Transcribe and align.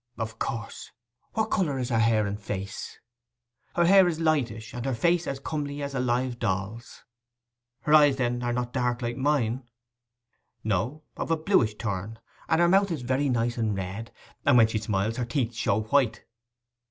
'Of 0.17 0.39
course. 0.39 0.89
What 1.33 1.51
colour 1.51 1.77
is 1.77 1.89
her 1.89 1.99
hair 1.99 2.25
and 2.25 2.39
face?' 2.39 2.97
'Her 3.75 3.85
hair 3.85 4.07
is 4.07 4.19
lightish, 4.19 4.73
and 4.73 4.83
her 4.83 4.95
face 4.95 5.27
as 5.27 5.39
comely 5.39 5.83
as 5.83 5.93
a 5.93 5.99
live 5.99 6.39
doll's.' 6.39 7.03
'Her 7.81 7.93
eyes, 7.93 8.15
then, 8.15 8.41
are 8.41 8.51
not 8.51 8.73
dark 8.73 9.03
like 9.03 9.15
mine?' 9.15 9.61
'No—of 10.63 11.29
a 11.29 11.37
bluish 11.37 11.75
turn, 11.75 12.17
and 12.49 12.59
her 12.59 12.67
mouth 12.67 12.89
is 12.89 13.03
very 13.03 13.29
nice 13.29 13.57
and 13.59 13.77
red; 13.77 14.11
and 14.43 14.57
when 14.57 14.65
she 14.65 14.79
smiles, 14.79 15.17
her 15.17 15.25
teeth 15.25 15.53
show 15.53 15.81
white. 15.83 16.25